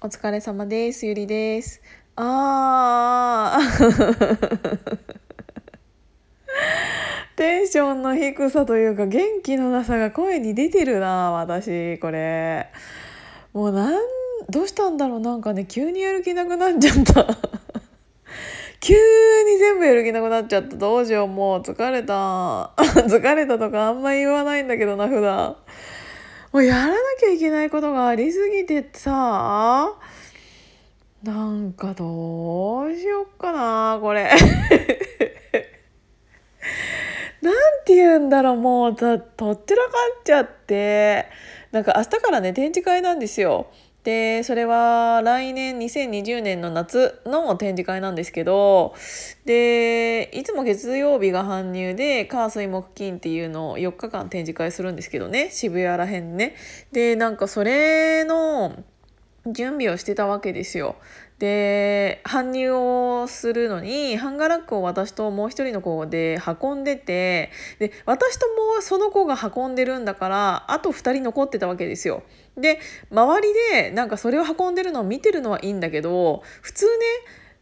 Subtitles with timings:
[0.00, 1.06] お疲れ様です。
[1.06, 1.82] ゆりです。
[2.14, 4.78] あー。
[7.34, 12.68] テンションの低さというか元気のなさが声に出てるな私これ
[13.52, 13.94] もうなん
[14.48, 17.26] どうしたんだろうなんかね急にやる気なくなっちゃった
[18.78, 22.72] 急に全部やる気なくなっちゃったどうしようもう疲れた
[23.06, 25.56] 疲れたとかあんま言わないんだけどな普段
[26.52, 29.94] もうやらなきゃいけないことがありすぎてさ
[31.22, 34.30] なんかどうしよっかなこれ
[37.42, 41.26] なんて言うんだろうもうととっちらかっちゃって
[41.70, 43.66] なんか明日からね展示会なんですよ。
[44.04, 48.94] でそれは来年2020年の夏の展示会なんですけど
[49.44, 56.54] でいつも月曜日が搬入で火水木金っていうのを4日間展示会するんですけどね渋谷らへんね。
[56.92, 58.82] でなんかそれの
[59.46, 60.96] 準備をしてたわけですよ。
[61.38, 72.22] で搬入をするのにハンガーラックを私ともう一人の子で運んでてで私ともその子が運んでるんだからあと2人残ってたわけですよ。
[72.56, 72.80] で
[73.12, 76.92] 周りでなんかそれを運んでるのを見てるのはいいんだけど普通ね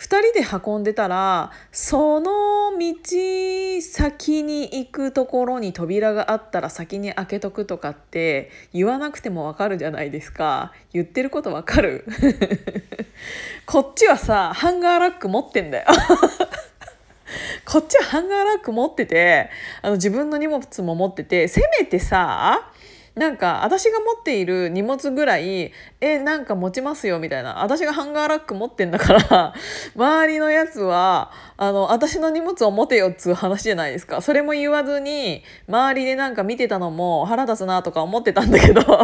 [0.00, 10.72] 2人で運んでたらその道先に行くところに扉があったら先に開けとくとかって言わなくてもわかるじゃないですか。
[10.94, 12.06] 言ってることわかる。
[13.66, 15.86] こっちはさハンガーラック持ってんだよ。
[17.66, 19.50] こっちはハンガーラック持ってて
[19.82, 22.70] あの自分の荷物も持っててせめてさ
[23.14, 27.62] なんか私が持っている荷物ぐらいえなんか持ちますよみたいな。
[27.62, 29.54] 私がハンガーラック持ってんだから
[29.96, 34.20] 周りのやつはあの私の荷物を持てよっつう話じゃないですか。
[34.20, 38.82] それも言わずに周りでなんか見てたのも腹立つなとか思ってたんだけど。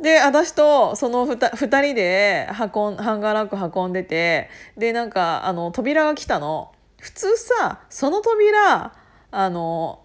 [0.00, 6.72] で私とその 2, 2人で運んハンガーラック運んでてでなんかあの扉が来たの。
[7.00, 8.92] 普通さその扉
[9.32, 10.01] あの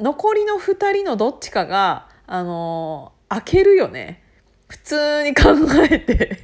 [0.00, 4.22] 残りの2人のどっちかがあの開けるよね。
[4.68, 5.50] 普通に考
[5.90, 6.38] えて。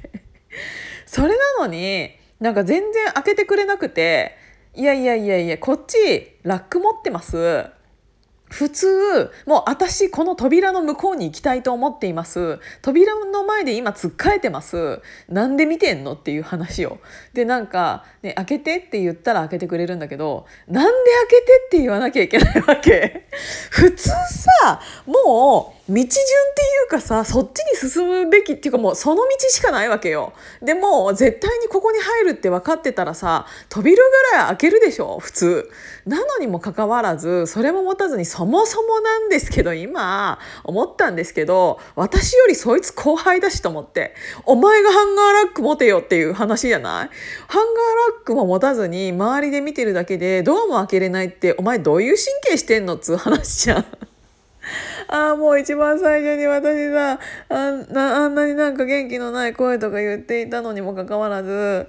[1.06, 2.10] それなのに
[2.40, 4.36] なんか全然開けてくれなくて
[4.74, 7.66] いやいやいやいやこっちラック持ってます。
[8.48, 12.58] 普通もう私この扉の向こうに行きたいと思っています。
[12.82, 15.00] 扉の前で今つっかえてます。
[15.28, 16.98] なんで見てんのっていう話を。
[17.34, 23.26] でなんか、ね、開けてって言ったら開けてくれるんだけどなんで開けてって言わなきゃいけないわけ。
[23.70, 26.14] 普通さもう道順ってい
[26.86, 30.34] うかさそっちに進むべきっていうかもうその道しかないわけよ。
[30.62, 35.70] でも絶対にここに入るって分かってたらさ扉ぐらい開けるでしょ普通。
[36.04, 44.14] なのにもかかわらずそれも持たずにそもそもなんですけど今思ったんですけど私よりそいつ後輩だしと思って。
[44.44, 47.10] お前がハンガーラック持てよっていう話じゃない？
[47.48, 53.86] ハンガーラックも持たずに周りで見てるだけでドアも開けれないってお前どういう神経してんのっつう話じゃん。
[55.10, 61.88] ああもう一番最初に私さあんなあんなになんか元気のない声とか言っていたのにもかかわらず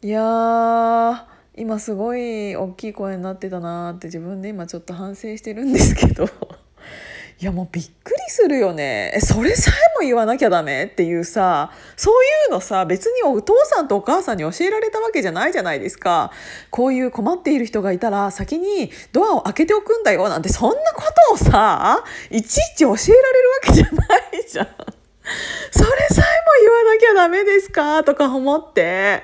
[0.00, 1.22] いやー
[1.54, 6.24] 今すごい大きい声になってたなーって自分で今ちょっと反省してるんですけど。
[7.40, 9.18] いやもうびっくりするよね。
[9.20, 16.32] それさえも言わなきゃダメっていうさそういうのさ別にお父さんとお母さんに教えられたわけじゃないじゃないですか。
[16.70, 24.68] こういう困っている人がいたら先にドアを開けておくんだよなんてそんなことをさいちいち教えられるわけじゃないじゃん。
[25.70, 28.02] それさえも言わなきゃダメですか？
[28.04, 29.22] とか思って。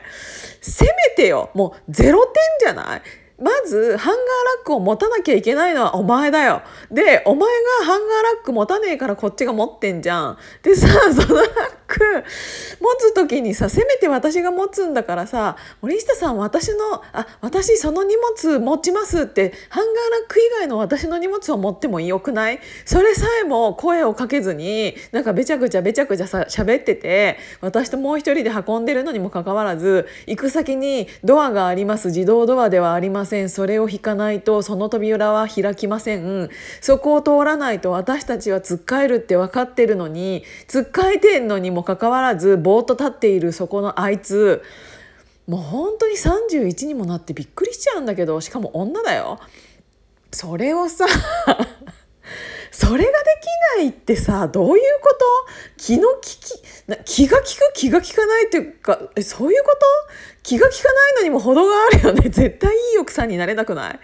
[0.61, 1.51] せめてよ。
[1.55, 3.03] もうゼロ点じゃない？
[3.41, 4.25] まずハンガー
[4.57, 6.63] ラックを持たなきゃいけないのはお前だよ。
[6.91, 7.49] でお前
[7.81, 10.39] がハンガーラック持たねえからこっちが持ってんじゃん。
[10.63, 11.51] でさそのラッ
[11.89, 11.99] ク
[12.81, 22.61] 持つ時にさせめて私が持つんだからさ森下さん私のあ私その荷物持ちますってハンガーラック以外の私の荷物を持ってもよくない？
[22.85, 32.09] それさえも声をかけずになんかべちゃくちゃべちゃくちゃさ喋ってて私ともう一人で運んでるのにもかかわらず行く先にドアがあります。
[32.09, 33.49] 自動ドアではありません。
[33.49, 36.51] それを引かないとその扉は開きません。
[36.81, 44.63] そこを通らないと私たちはつっかえるって分かってるのにつっかえてんのにももかかわらずぼーっと立っているそこのあいつ
[45.47, 49.39] もう本当に31にもなってびっくりしちゃうんだけどしかも女だよ。
[50.33, 51.07] それをさ
[52.71, 55.25] それができないってさどういうこと？
[55.79, 57.73] 気の利きな気が利く？
[57.75, 59.79] 気が利かないっていうかえそういうこと？
[60.43, 62.29] 気が利かないのにも程があるよね。
[62.31, 63.99] 絶対いい奥さんになれなくない？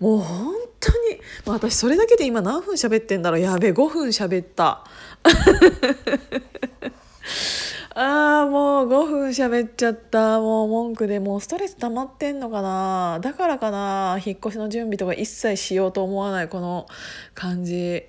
[0.00, 3.40] もう本当に私それだけで今何分喋ってんだろう？
[3.40, 4.84] やべえ5分喋った。
[7.94, 10.40] あーもう5分喋っちゃった。
[10.40, 13.18] もう文句でもうストレス溜まってんのかな。
[13.20, 14.20] だからかな。
[14.24, 16.86] 引っ越しの準備とか一切しようと思わないこの
[17.34, 18.04] 感じ。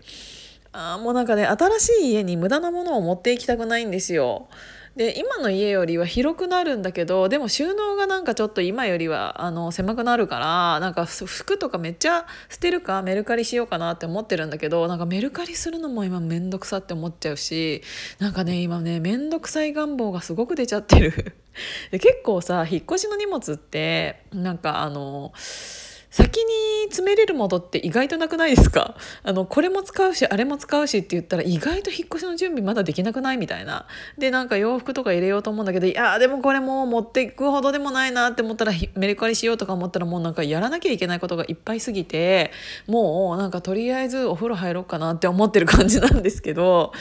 [0.74, 4.48] あもうなんかね新しい家に無駄なものを持っていきたくないんですよ。
[4.96, 17.84] で今の家よりは広くなるんだけどでも収納がなんかちょっと今よりはあの狭くなるからなんか服とかめっちゃ捨てるかメルカリしようかなって思ってるんだけどなんかメルカリするのも今めんどくさって思っちゃうし
[18.20, 21.36] なんかね今ねめんどくさい願望がすごく出ちゃってる。
[21.92, 26.44] で結構さ引っ越しの荷物ってなんかあの先に
[26.92, 28.96] 詰めれるものって意外となくないですか？
[29.24, 33.88] あのこれも使うしあれも使うしって言ったら意外と引っ越しの準備まだできなくないみたいな。
[34.18, 42.52] でなんか洋服とか入れようと思うんだけどいやでもこれもう持っていくほどでもないなって思ったらメルカリしようとか思ったらもうなんかやらなきゃいけないことがいっぱいすぎて
[42.88, 46.92] もうなんかとりあえずお風呂入ろうかなって思ってる感じなんですけど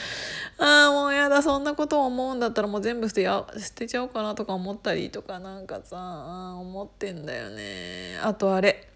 [0.57, 5.97] ああもうやだそんなこと思うんだったらもう全部捨てや捨てちゃおうかなとか思ったりとかなんかさ
[6.59, 8.90] 思ってんだよねあとあれ。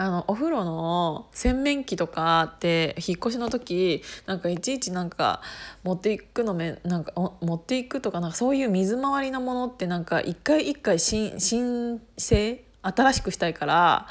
[0.00, 5.42] あのお風呂の洗面器とかって引っ越しの時なんかいちいちなんか
[5.82, 14.06] 持っていくのめなんか持っていくとかなんかそういう水回りのものってなんか一回一回新新生新しくしたいから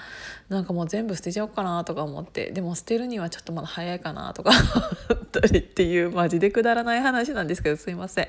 [0.50, 4.52] なんかもう全部捨てちゃおうかなとか思ってでも捨てるにはちょっとまだ早いかなとか
[5.10, 8.28] 思ったりっていうマジでくだらない話なんですけどすいません。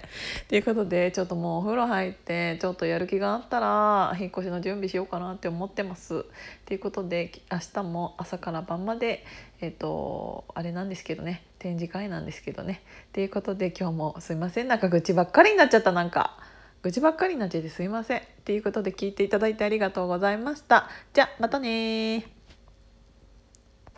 [0.48, 6.24] ということでちょっともうお風呂入ってちょっとやる気があったら引っ越しの準備しようかなって思ってます。
[6.66, 9.24] ということで明日も朝から晩まで
[9.60, 12.82] えっ、ー、とあれなんですけどね展示会なんですけどね。
[13.12, 16.37] ということで今日もすいませんなんか愚痴ばっかりになっちゃったなんか。
[16.82, 18.22] 愚痴ばっかりになっちゃってすいません。
[18.44, 20.88] ということで聞いていただいてありがとうございました。
[21.12, 22.37] じゃあまたね